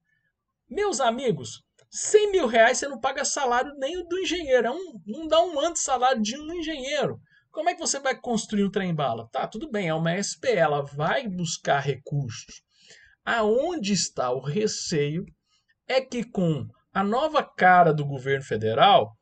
Meus 0.68 1.00
amigos, 1.00 1.64
100 1.92 2.32
mil 2.32 2.48
reais 2.48 2.80
você 2.80 2.88
não 2.88 3.00
paga 3.00 3.24
salário 3.24 3.75
nem 3.78 4.04
do 4.08 4.18
engenheiro, 4.18 4.66
é 4.66 4.72
um, 4.72 5.00
não 5.06 5.28
dá 5.28 5.40
um 5.44 5.60
ano 5.60 5.74
de 5.74 5.80
salário 5.80 6.24
de 6.24 6.36
um 6.36 6.52
engenheiro. 6.52 7.22
Como 7.52 7.70
é 7.70 7.75
que 7.75 7.80
você 7.80 8.00
vai 8.00 8.20
construir 8.20 8.64
um 8.64 8.72
trem-bala? 8.72 9.30
Tá, 9.32 9.48
tudo 9.48 9.70
bem, 9.70 9.88
é 9.88 9.94
uma 9.94 10.18
SP, 10.18 10.50
ela 10.50 10.82
vai 10.82 11.28
buscar 11.28 11.80
recursos. 11.80 12.64
aonde 13.24 13.94
está 13.94 14.32
o 14.32 14.40
receio 14.40 15.25
é 15.88 16.02
que 16.02 16.24
com 16.24 16.68
a 16.96 17.04
nova 17.04 17.44
cara 17.44 17.94
do 17.94 18.06
governo 18.06 18.46
federal 18.46 19.18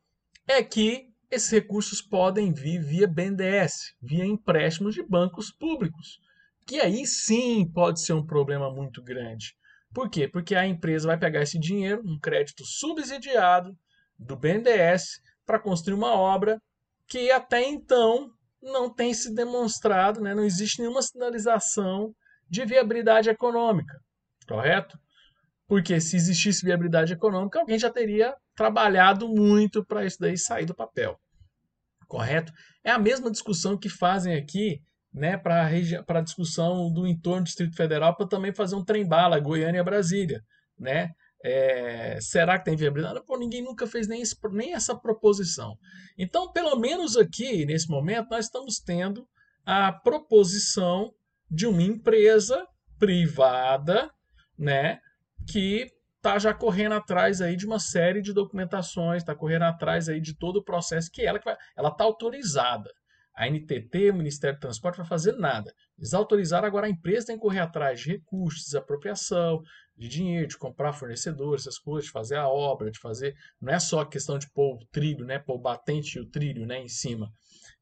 é 0.46 0.62
que 0.62 1.08
esses 1.28 1.50
recursos 1.50 2.00
podem 2.00 2.52
vir 2.52 2.80
via 2.80 3.08
BNDES, 3.08 3.96
via 4.00 4.24
empréstimos 4.24 4.94
de 4.94 5.02
bancos 5.02 5.50
públicos, 5.50 6.20
que 6.68 6.80
aí 6.80 7.04
sim 7.04 7.68
pode 7.72 8.00
ser 8.00 8.12
um 8.12 8.24
problema 8.24 8.72
muito 8.72 9.02
grande. 9.02 9.56
Por 9.92 10.08
quê? 10.08 10.28
Porque 10.28 10.54
a 10.54 10.64
empresa 10.64 11.08
vai 11.08 11.18
pegar 11.18 11.42
esse 11.42 11.58
dinheiro, 11.58 12.00
um 12.06 12.16
crédito 12.16 12.64
subsidiado 12.64 13.76
do 14.16 14.36
BNDES, 14.36 15.20
para 15.44 15.58
construir 15.58 15.94
uma 15.94 16.14
obra 16.14 16.62
que 17.08 17.28
até 17.32 17.60
então 17.60 18.30
não 18.62 18.88
tem 18.88 19.12
se 19.12 19.34
demonstrado, 19.34 20.20
né? 20.20 20.32
não 20.32 20.44
existe 20.44 20.80
nenhuma 20.80 21.02
sinalização 21.02 22.14
de 22.48 22.64
viabilidade 22.64 23.28
econômica, 23.28 23.98
correto? 24.46 24.96
Porque 25.66 26.00
se 26.00 26.16
existisse 26.16 26.64
viabilidade 26.64 27.12
econômica, 27.12 27.60
alguém 27.60 27.78
já 27.78 27.90
teria 27.90 28.34
trabalhado 28.54 29.28
muito 29.28 29.84
para 29.84 30.04
isso 30.04 30.18
daí 30.20 30.36
sair 30.36 30.66
do 30.66 30.74
papel, 30.74 31.18
correto? 32.06 32.52
É 32.84 32.90
a 32.90 32.98
mesma 32.98 33.30
discussão 33.30 33.78
que 33.78 33.88
fazem 33.88 34.36
aqui 34.36 34.80
né, 35.12 35.36
para 35.38 35.68
a 36.08 36.20
discussão 36.20 36.92
do 36.92 37.06
entorno 37.06 37.42
do 37.42 37.46
Distrito 37.46 37.76
Federal 37.76 38.16
para 38.16 38.26
também 38.26 38.52
fazer 38.52 38.74
um 38.74 38.84
trem-bala 38.84 39.38
Goiânia-Brasília, 39.38 40.42
né? 40.78 41.10
É, 41.46 42.18
será 42.22 42.58
que 42.58 42.64
tem 42.64 42.74
viabilidade? 42.74 43.22
Pô, 43.26 43.36
ninguém 43.36 43.62
nunca 43.62 43.86
fez 43.86 44.08
nem, 44.08 44.22
esse, 44.22 44.34
nem 44.50 44.72
essa 44.72 44.96
proposição. 44.96 45.76
Então, 46.16 46.50
pelo 46.50 46.74
menos 46.76 47.18
aqui, 47.18 47.66
nesse 47.66 47.88
momento, 47.88 48.30
nós 48.30 48.46
estamos 48.46 48.80
tendo 48.80 49.28
a 49.64 49.92
proposição 49.92 51.12
de 51.50 51.66
uma 51.66 51.82
empresa 51.82 52.66
privada, 52.98 54.10
né, 54.58 54.98
que 55.46 55.86
está 56.16 56.38
já 56.38 56.54
correndo 56.54 56.94
atrás 56.94 57.40
aí 57.40 57.54
de 57.54 57.66
uma 57.66 57.78
série 57.78 58.22
de 58.22 58.32
documentações, 58.32 59.22
está 59.22 59.34
correndo 59.34 59.64
atrás 59.64 60.08
aí 60.08 60.20
de 60.20 60.34
todo 60.34 60.56
o 60.56 60.64
processo 60.64 61.10
que 61.10 61.22
ela 61.22 61.38
que 61.38 61.44
vai, 61.44 61.56
ela 61.76 61.90
está 61.90 62.04
autorizada. 62.04 62.90
A 63.36 63.48
NTT, 63.50 64.10
o 64.10 64.14
Ministério 64.14 64.56
do 64.56 64.60
Transporte, 64.60 64.98
vai 64.98 65.06
fazer 65.06 65.32
nada. 65.32 65.74
Eles 65.98 66.14
autorizaram, 66.14 66.68
agora 66.68 66.86
a 66.86 66.90
empresa 66.90 67.26
tem 67.26 67.36
que 67.36 67.42
correr 67.42 67.58
atrás 67.58 68.00
de 68.00 68.12
recursos, 68.12 68.66
de 68.70 68.78
apropriação, 68.78 69.60
de 69.96 70.08
dinheiro, 70.08 70.46
de 70.46 70.56
comprar 70.56 70.92
fornecedores, 70.92 71.62
essas 71.62 71.78
coisas, 71.78 72.04
de 72.06 72.12
fazer 72.12 72.36
a 72.36 72.48
obra, 72.48 72.92
de 72.92 72.98
fazer. 72.98 73.34
Não 73.60 73.72
é 73.72 73.78
só 73.80 74.04
questão 74.04 74.38
de 74.38 74.48
pôr 74.50 74.76
o 74.76 74.86
trilho, 74.92 75.26
né? 75.26 75.40
Pôr 75.40 75.56
o 75.56 75.60
batente 75.60 76.16
e 76.16 76.20
o 76.20 76.30
trilho 76.30 76.64
né, 76.64 76.80
em 76.80 76.88
cima 76.88 77.28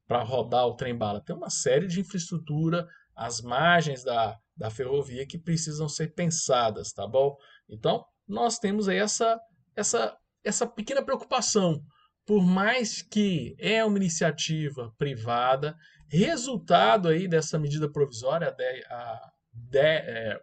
para 0.07 0.23
rodar 0.23 0.65
o 0.65 0.75
trem-bala. 0.75 1.23
Tem 1.23 1.35
uma 1.35 1.49
série 1.49 1.87
de 1.87 1.99
infraestrutura, 1.99 2.87
as 3.15 3.41
margens 3.41 4.03
da, 4.03 4.37
da 4.55 4.69
ferrovia 4.69 5.25
que 5.25 5.37
precisam 5.37 5.87
ser 5.87 6.13
pensadas, 6.13 6.91
tá 6.91 7.07
bom? 7.07 7.35
Então, 7.69 8.05
nós 8.27 8.57
temos 8.59 8.87
aí 8.87 8.97
essa, 8.97 9.39
essa, 9.75 10.17
essa 10.43 10.67
pequena 10.67 11.03
preocupação 11.03 11.83
por 12.25 12.41
mais 12.41 13.01
que 13.01 13.55
é 13.59 13.83
uma 13.83 13.97
iniciativa 13.97 14.93
privada, 14.97 15.75
resultado 16.07 17.09
aí 17.09 17.27
dessa 17.27 17.59
medida 17.59 17.91
provisória, 17.91 18.55
a, 18.89 19.31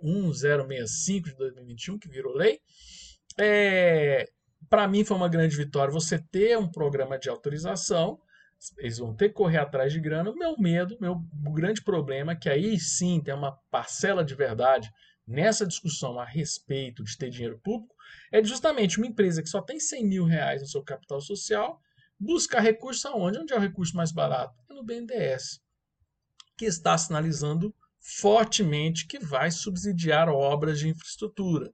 1065 0.02 1.28
é, 1.28 1.30
de 1.30 1.36
2021, 1.36 1.98
que 1.98 2.08
virou 2.08 2.34
lei, 2.34 2.60
é, 3.38 4.28
para 4.68 4.86
mim 4.86 5.04
foi 5.04 5.16
uma 5.16 5.28
grande 5.28 5.56
vitória 5.56 5.92
você 5.92 6.18
ter 6.18 6.58
um 6.58 6.70
programa 6.70 7.18
de 7.18 7.28
autorização, 7.28 8.20
eles 8.78 8.98
vão 8.98 9.14
ter 9.14 9.28
que 9.28 9.34
correr 9.34 9.58
atrás 9.58 9.92
de 9.92 10.00
grana. 10.00 10.32
Meu 10.34 10.56
medo, 10.58 10.96
meu 11.00 11.16
grande 11.52 11.82
problema, 11.82 12.32
é 12.32 12.36
que 12.36 12.48
aí 12.48 12.78
sim 12.78 13.20
tem 13.20 13.34
uma 13.34 13.52
parcela 13.70 14.24
de 14.24 14.34
verdade 14.34 14.90
nessa 15.30 15.64
discussão 15.64 16.18
a 16.18 16.24
respeito 16.24 17.04
de 17.04 17.16
ter 17.16 17.30
dinheiro 17.30 17.60
público, 17.62 17.94
é 18.32 18.42
justamente 18.42 18.98
uma 18.98 19.06
empresa 19.06 19.42
que 19.42 19.48
só 19.48 19.62
tem 19.62 19.78
100 19.78 20.04
mil 20.04 20.24
reais 20.24 20.60
no 20.60 20.66
seu 20.66 20.82
capital 20.82 21.20
social 21.20 21.80
buscar 22.18 22.60
recurso 22.60 23.06
aonde? 23.08 23.38
Onde 23.38 23.52
é 23.52 23.56
o 23.56 23.60
recurso 23.60 23.96
mais 23.96 24.10
barato? 24.10 24.54
É 24.68 24.74
no 24.74 24.84
BNDES, 24.84 25.62
que 26.58 26.64
está 26.64 26.98
sinalizando 26.98 27.74
fortemente 28.00 29.06
que 29.06 29.18
vai 29.18 29.50
subsidiar 29.50 30.28
obras 30.28 30.80
de 30.80 30.88
infraestrutura. 30.88 31.72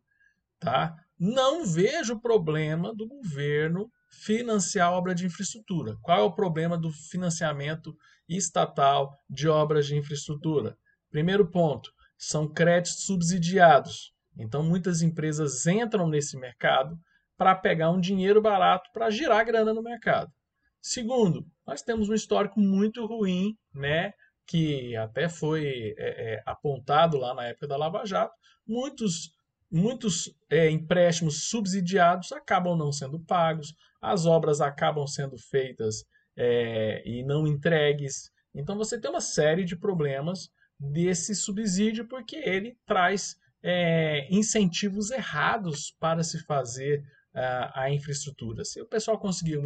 Tá? 0.61 0.95
Não 1.19 1.65
vejo 1.65 2.21
problema 2.21 2.95
do 2.95 3.07
governo 3.09 3.91
financiar 4.25 4.93
obra 4.93 5.15
de 5.15 5.27
infraestrutura. 5.27 5.97
Qual 6.03 6.19
é 6.19 6.23
o 6.23 6.33
problema 6.33 6.77
do 6.77 6.91
financiamento 6.91 7.97
estatal 8.29 9.13
de 9.29 9.49
obras 9.49 9.87
de 9.87 9.97
infraestrutura? 9.97 10.77
Primeiro 11.11 11.47
ponto, 11.51 11.91
são 12.19 12.49
créditos 12.49 13.05
subsidiados. 13.05 14.13
Então, 14.39 14.63
muitas 14.63 15.03
empresas 15.03 15.67
entram 15.67 16.09
nesse 16.09 16.37
mercado 16.39 16.99
para 17.37 17.55
pegar 17.55 17.91
um 17.91 18.01
dinheiro 18.01 18.41
barato 18.41 18.91
para 18.93 19.11
girar 19.11 19.45
grana 19.45 19.73
no 19.73 19.83
mercado. 19.83 20.33
Segundo, 20.81 21.47
nós 21.67 21.83
temos 21.83 22.09
um 22.09 22.15
histórico 22.15 22.61
muito 22.61 23.05
ruim, 23.07 23.57
né, 23.75 24.13
que 24.47 24.97
até 24.97 25.29
foi 25.29 25.95
é, 25.99 26.35
é, 26.35 26.43
apontado 26.47 27.19
lá 27.19 27.35
na 27.35 27.47
época 27.47 27.67
da 27.67 27.77
Lava 27.77 28.07
Jato. 28.07 28.33
Muitos, 28.67 29.33
muitos 29.71 30.33
é, 30.49 30.71
empréstimos 30.71 31.49
subsidiados 31.49 32.31
acabam 32.33 32.77
não 32.77 32.93
sendo 32.93 33.19
pagos, 33.19 33.75
as 34.07 34.25
obras 34.25 34.61
acabam 34.61 35.05
sendo 35.07 35.37
feitas 35.37 36.05
é, 36.37 37.03
e 37.05 37.25
não 37.25 37.47
entregues. 37.47 38.31
Então 38.55 38.77
você 38.77 39.01
tem 39.01 39.11
uma 39.11 39.21
série 39.21 39.65
de 39.65 39.77
problemas 39.77 40.49
desse 40.79 41.35
subsídio 41.35 42.07
porque 42.07 42.37
ele 42.37 42.77
traz 42.87 43.35
é, 43.63 44.29
incentivos 44.31 45.11
errados 45.11 45.93
para 45.99 46.23
se 46.23 46.39
fazer 46.45 47.01
uh, 47.35 47.73
a 47.75 47.91
infraestrutura. 47.91 48.65
Se 48.65 48.81
o 48.81 48.87
pessoal 48.87 49.19
conseguir 49.19 49.59
um, 49.59 49.65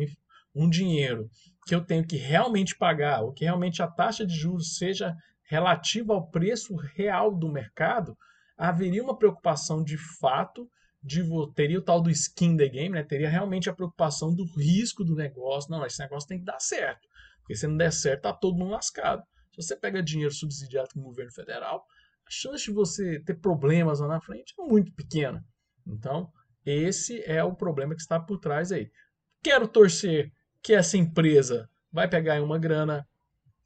um 0.54 0.70
dinheiro 0.70 1.28
que 1.66 1.74
eu 1.74 1.84
tenho 1.84 2.06
que 2.06 2.16
realmente 2.16 2.76
pagar, 2.76 3.20
ou 3.20 3.32
que 3.32 3.44
realmente 3.44 3.82
a 3.82 3.88
taxa 3.88 4.26
de 4.26 4.34
juros 4.34 4.78
seja 4.78 5.14
relativa 5.42 6.14
ao 6.14 6.30
preço 6.30 6.74
real 6.76 7.34
do 7.34 7.52
mercado, 7.52 8.16
haveria 8.56 9.02
uma 9.02 9.18
preocupação 9.18 9.84
de 9.84 9.98
fato 9.98 10.66
de 11.02 11.22
teria 11.54 11.78
o 11.78 11.82
tal 11.82 12.00
do 12.00 12.10
skin 12.10 12.56
the 12.56 12.68
game, 12.68 12.90
né? 12.90 13.02
Teria 13.02 13.28
realmente 13.28 13.70
a 13.70 13.74
preocupação 13.74 14.34
do 14.34 14.44
risco 14.44 15.04
do 15.04 15.14
negócio. 15.14 15.70
Não, 15.70 15.84
esse 15.84 15.98
negócio 15.98 16.28
tem 16.28 16.38
que 16.38 16.44
dar 16.44 16.60
certo. 16.60 17.08
Porque 17.40 17.56
se 17.56 17.66
não 17.66 17.76
der 17.76 17.92
certo, 17.92 18.22
tá 18.22 18.32
todo 18.32 18.56
mundo 18.56 18.72
lascado. 18.72 19.22
Se 19.52 19.62
você 19.62 19.76
pega 19.76 20.02
dinheiro 20.02 20.32
subsidiado 20.32 20.90
com 20.92 21.00
o 21.00 21.04
governo 21.04 21.32
federal, 21.32 21.86
a 22.26 22.30
chance 22.30 22.64
de 22.64 22.70
você 22.70 23.18
ter 23.20 23.34
problemas 23.34 24.00
lá 24.00 24.06
na 24.06 24.20
frente 24.20 24.54
é 24.58 24.62
muito 24.62 24.92
pequena. 24.92 25.44
Então, 25.86 26.30
esse 26.64 27.22
é 27.24 27.42
o 27.42 27.54
problema 27.54 27.94
que 27.94 28.02
está 28.02 28.20
por 28.20 28.38
trás 28.38 28.70
aí. 28.70 28.90
Quero 29.42 29.66
torcer 29.66 30.30
que 30.62 30.74
essa 30.74 30.96
empresa 30.96 31.68
vai 31.90 32.06
pegar 32.06 32.42
uma 32.42 32.58
grana 32.58 33.08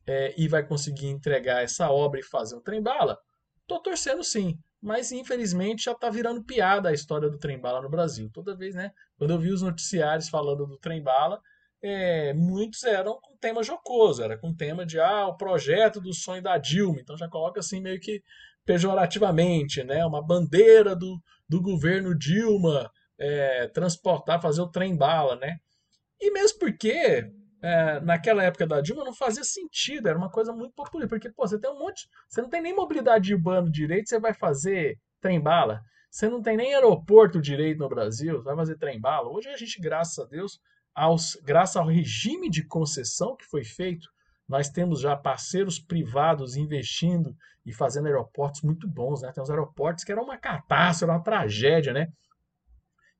é, 0.06 0.34
e 0.40 0.48
vai 0.48 0.66
conseguir 0.66 1.08
entregar 1.08 1.62
essa 1.62 1.90
obra 1.90 2.20
e 2.20 2.22
fazer 2.22 2.54
um 2.54 2.60
trem-bala? 2.60 3.18
Tô 3.66 3.80
torcendo 3.80 4.22
sim, 4.22 4.58
mas 4.84 5.10
infelizmente 5.12 5.84
já 5.84 5.92
está 5.92 6.10
virando 6.10 6.44
piada 6.44 6.90
a 6.90 6.92
história 6.92 7.30
do 7.30 7.38
trem-bala 7.38 7.80
no 7.80 7.88
Brasil. 7.88 8.28
Toda 8.30 8.54
vez, 8.54 8.74
né? 8.74 8.92
Quando 9.16 9.30
eu 9.30 9.38
vi 9.38 9.50
os 9.50 9.62
noticiários 9.62 10.28
falando 10.28 10.66
do 10.66 10.76
trem-bala, 10.76 11.40
é, 11.82 12.34
muitos 12.34 12.84
eram 12.84 13.18
com 13.18 13.34
tema 13.38 13.62
jocoso, 13.62 14.22
era 14.22 14.36
com 14.36 14.54
tema 14.54 14.84
de 14.84 15.00
ah, 15.00 15.26
o 15.28 15.38
projeto 15.38 16.02
do 16.02 16.12
sonho 16.12 16.42
da 16.42 16.58
Dilma. 16.58 17.00
Então 17.00 17.16
já 17.16 17.26
coloca 17.26 17.60
assim 17.60 17.80
meio 17.80 17.98
que 17.98 18.22
pejorativamente, 18.66 19.82
né? 19.82 20.04
Uma 20.04 20.22
bandeira 20.22 20.94
do, 20.94 21.18
do 21.48 21.62
governo 21.62 22.14
Dilma 22.14 22.90
é, 23.18 23.68
transportar, 23.68 24.42
fazer 24.42 24.60
o 24.60 24.70
trem-bala, 24.70 25.36
né? 25.36 25.56
E 26.20 26.30
mesmo 26.30 26.58
porque 26.58 27.24
é, 27.64 27.98
naquela 28.00 28.44
época 28.44 28.66
da 28.66 28.82
Dilma 28.82 29.04
não 29.04 29.14
fazia 29.14 29.42
sentido, 29.42 30.06
era 30.06 30.18
uma 30.18 30.30
coisa 30.30 30.52
muito 30.52 30.74
popular, 30.74 31.08
porque 31.08 31.30
pô, 31.30 31.46
você 31.46 31.58
tem 31.58 31.70
um 31.70 31.78
monte, 31.78 32.06
você 32.28 32.42
não 32.42 32.50
tem 32.50 32.60
nem 32.60 32.76
mobilidade 32.76 33.32
urbana 33.34 33.70
direito, 33.70 34.06
você 34.06 34.20
vai 34.20 34.34
fazer 34.34 34.98
trem-bala. 35.18 35.80
Você 36.10 36.28
não 36.28 36.42
tem 36.42 36.58
nem 36.58 36.74
aeroporto 36.74 37.40
direito 37.40 37.78
no 37.78 37.88
Brasil, 37.88 38.42
vai 38.42 38.54
fazer 38.54 38.76
trem-bala. 38.76 39.30
Hoje 39.30 39.48
a 39.48 39.56
gente, 39.56 39.80
graças 39.80 40.18
a 40.18 40.28
Deus, 40.28 40.60
aos, 40.94 41.38
graças 41.42 41.76
ao 41.76 41.86
regime 41.86 42.50
de 42.50 42.66
concessão 42.66 43.34
que 43.34 43.46
foi 43.46 43.64
feito, 43.64 44.06
nós 44.46 44.68
temos 44.68 45.00
já 45.00 45.16
parceiros 45.16 45.78
privados 45.78 46.56
investindo 46.56 47.34
e 47.64 47.72
fazendo 47.72 48.06
aeroportos 48.08 48.60
muito 48.60 48.86
bons, 48.86 49.22
né? 49.22 49.32
Tem 49.32 49.42
uns 49.42 49.48
aeroportos 49.48 50.04
que 50.04 50.12
eram 50.12 50.24
uma 50.24 50.36
catástrofe, 50.36 51.10
uma 51.10 51.22
tragédia, 51.22 51.94
né? 51.94 52.08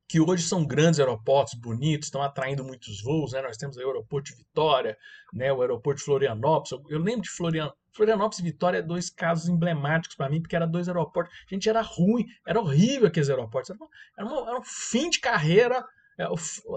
Que 0.08 0.20
hoje 0.20 0.42
são 0.42 0.66
grandes 0.66 1.00
aeroportos, 1.00 1.54
bonitos, 1.54 2.06
estão 2.06 2.22
atraindo 2.22 2.62
muitos 2.62 3.02
voos, 3.02 3.32
né? 3.32 3.42
Nós 3.42 3.56
temos 3.56 3.76
o 3.76 3.80
aeroporto 3.80 4.30
de 4.30 4.36
Vitória, 4.36 4.96
né? 5.32 5.52
O 5.52 5.60
aeroporto 5.60 5.98
de 5.98 6.04
Florianópolis. 6.04 6.84
Eu 6.88 6.98
lembro 6.98 7.22
de 7.22 7.30
Florian... 7.30 7.72
Florianópolis 7.92 8.38
e 8.40 8.42
Vitória, 8.42 8.82
dois 8.82 9.08
casos 9.08 9.48
emblemáticos 9.48 10.16
para 10.16 10.28
mim, 10.28 10.40
porque 10.40 10.56
eram 10.56 10.70
dois 10.70 10.88
aeroportos. 10.88 11.34
Gente, 11.48 11.68
era 11.68 11.80
ruim, 11.80 12.26
era 12.46 12.60
horrível 12.60 13.06
aqueles 13.06 13.30
aeroportos. 13.30 13.70
Era, 13.70 13.78
uma, 13.78 13.88
era, 14.18 14.26
uma, 14.26 14.50
era 14.50 14.60
um 14.60 14.64
fim 14.64 15.08
de 15.08 15.20
carreira 15.20 15.84
é, 16.18 16.26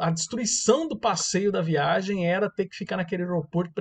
a 0.02 0.10
destruição 0.10 0.88
do 0.88 0.98
passeio 0.98 1.52
da 1.52 1.62
viagem 1.62 2.28
era 2.28 2.50
ter 2.50 2.66
que 2.66 2.76
ficar 2.76 2.98
naquele 2.98 3.24
aeroporto, 3.24 3.72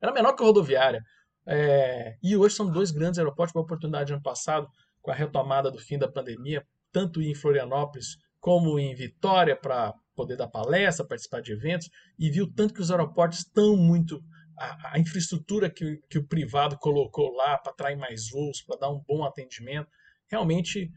era 0.00 0.12
menor 0.12 0.34
que 0.34 0.42
a 0.42 0.46
rodoviária. 0.46 1.02
É, 1.46 2.16
e 2.22 2.36
hoje 2.36 2.54
são 2.54 2.70
dois 2.70 2.90
grandes 2.90 3.18
aeroportos, 3.18 3.54
uma 3.54 3.62
oportunidade 3.62 4.12
ano 4.12 4.22
passado, 4.22 4.66
com 5.02 5.10
a 5.10 5.14
retomada 5.14 5.70
do 5.70 5.78
fim 5.78 5.98
da 5.98 6.08
pandemia, 6.08 6.66
tanto 6.90 7.20
em 7.20 7.34
Florianópolis 7.34 8.16
como 8.44 8.78
em 8.78 8.94
Vitória, 8.94 9.56
para 9.56 9.94
poder 10.14 10.36
dar 10.36 10.48
palestra, 10.48 11.06
participar 11.06 11.40
de 11.40 11.52
eventos, 11.52 11.88
e 12.18 12.30
viu 12.30 12.46
tanto 12.46 12.74
que 12.74 12.82
os 12.82 12.90
aeroportos 12.90 13.38
estão 13.38 13.74
muito. 13.74 14.22
A, 14.58 14.92
a 14.92 14.98
infraestrutura 14.98 15.70
que, 15.70 15.96
que 16.10 16.18
o 16.18 16.28
privado 16.28 16.76
colocou 16.76 17.32
lá 17.32 17.56
para 17.56 17.72
atrair 17.72 17.96
mais 17.96 18.28
voos, 18.28 18.60
para 18.60 18.80
dar 18.80 18.90
um 18.90 19.02
bom 19.08 19.24
atendimento, 19.24 19.88
realmente 20.30 20.90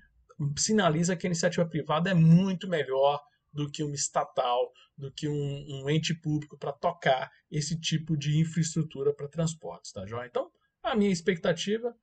sinaliza 0.57 1.15
que 1.15 1.25
a 1.25 1.29
iniciativa 1.29 1.65
privada 1.65 2.09
é 2.09 2.13
muito 2.13 2.67
melhor 2.67 3.17
do 3.53 3.71
que 3.71 3.81
uma 3.81 3.95
estatal, 3.95 4.69
do 4.97 5.09
que 5.09 5.29
um, 5.29 5.65
um 5.69 5.89
ente 5.89 6.13
público 6.13 6.57
para 6.57 6.73
tocar 6.73 7.31
esse 7.49 7.79
tipo 7.79 8.17
de 8.17 8.37
infraestrutura 8.37 9.13
para 9.13 9.29
transportes, 9.29 9.93
tá 9.93 10.05
joia? 10.05 10.27
Então, 10.27 10.51
a 10.83 10.93
minha 10.97 11.13
expectativa, 11.13 11.95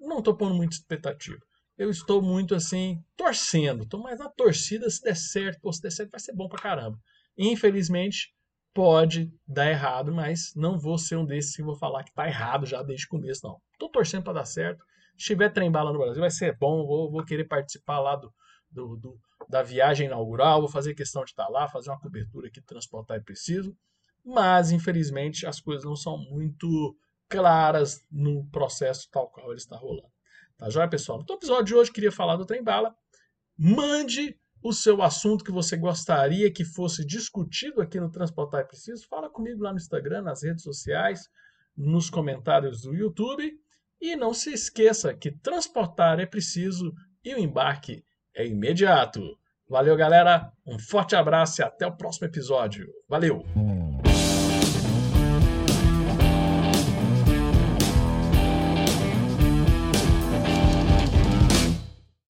não 0.00 0.20
estou 0.20 0.34
pondo 0.34 0.54
muita 0.54 0.76
expectativa. 0.76 1.46
Eu 1.78 1.90
estou 1.90 2.20
muito 2.20 2.56
assim, 2.56 3.00
torcendo. 3.16 3.84
Estou 3.84 4.02
mais 4.02 4.18
na 4.18 4.28
torcida, 4.28 4.90
se 4.90 5.00
der 5.00 5.16
certo, 5.16 5.60
pô, 5.60 5.72
se 5.72 5.80
der 5.80 5.92
certo, 5.92 6.10
vai 6.10 6.18
ser 6.18 6.34
bom 6.34 6.48
pra 6.48 6.60
caramba. 6.60 6.98
Infelizmente, 7.36 8.34
pode 8.74 9.32
dar 9.46 9.70
errado, 9.70 10.12
mas 10.12 10.52
não 10.56 10.76
vou 10.76 10.98
ser 10.98 11.16
um 11.16 11.24
desses 11.24 11.54
que 11.54 11.62
vou 11.62 11.76
falar 11.76 12.02
que 12.02 12.12
tá 12.12 12.26
errado 12.26 12.66
já 12.66 12.82
desde 12.82 13.06
o 13.06 13.08
começo, 13.08 13.46
não. 13.46 13.60
Estou 13.72 13.88
torcendo 13.88 14.24
para 14.24 14.32
dar 14.34 14.44
certo. 14.44 14.84
Se 15.16 15.26
tiver 15.26 15.50
trem 15.50 15.70
bala 15.70 15.92
no 15.92 15.98
Brasil, 15.98 16.20
vai 16.20 16.30
ser 16.30 16.56
bom. 16.58 16.84
Vou, 16.84 17.10
vou 17.12 17.24
querer 17.24 17.44
participar 17.44 18.00
lá 18.00 18.16
do, 18.16 18.34
do, 18.68 18.96
do, 18.96 19.20
da 19.48 19.62
viagem 19.62 20.06
inaugural, 20.06 20.60
vou 20.60 20.68
fazer 20.68 20.94
questão 20.94 21.24
de 21.24 21.30
estar 21.30 21.48
lá, 21.48 21.68
fazer 21.68 21.90
uma 21.90 22.00
cobertura 22.00 22.48
aqui, 22.48 22.60
transportar 22.60 23.16
é 23.16 23.20
preciso. 23.20 23.76
Mas, 24.24 24.72
infelizmente, 24.72 25.46
as 25.46 25.60
coisas 25.60 25.84
não 25.84 25.96
são 25.96 26.18
muito 26.18 26.96
claras 27.28 28.04
no 28.10 28.44
processo 28.50 29.08
tal 29.12 29.28
qual 29.30 29.50
ele 29.50 29.58
está 29.58 29.76
rolando. 29.76 30.17
Tá 30.58 30.68
joia, 30.68 30.88
pessoal? 30.88 31.24
No 31.26 31.34
episódio 31.36 31.64
de 31.64 31.74
hoje, 31.76 31.92
queria 31.92 32.10
falar 32.10 32.34
do 32.36 32.44
trem 32.44 32.62
bala. 32.62 32.92
Mande 33.56 34.36
o 34.60 34.72
seu 34.72 35.00
assunto 35.00 35.44
que 35.44 35.52
você 35.52 35.76
gostaria 35.76 36.52
que 36.52 36.64
fosse 36.64 37.06
discutido 37.06 37.80
aqui 37.80 38.00
no 38.00 38.10
Transportar 38.10 38.62
é 38.62 38.64
Preciso. 38.64 39.06
Fala 39.08 39.30
comigo 39.30 39.62
lá 39.62 39.70
no 39.70 39.78
Instagram, 39.78 40.22
nas 40.22 40.42
redes 40.42 40.64
sociais, 40.64 41.28
nos 41.76 42.10
comentários 42.10 42.82
do 42.82 42.92
YouTube. 42.92 43.52
E 44.00 44.16
não 44.16 44.34
se 44.34 44.52
esqueça 44.52 45.14
que 45.14 45.30
transportar 45.30 46.18
é 46.20 46.26
preciso 46.26 46.92
e 47.24 47.34
o 47.34 47.38
embarque 47.38 48.04
é 48.34 48.46
imediato. 48.46 49.20
Valeu, 49.68 49.96
galera. 49.96 50.52
Um 50.66 50.78
forte 50.78 51.14
abraço 51.14 51.60
e 51.60 51.64
até 51.64 51.86
o 51.86 51.96
próximo 51.96 52.26
episódio. 52.26 52.88
Valeu! 53.08 53.44